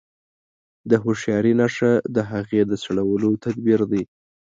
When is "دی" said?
3.91-4.03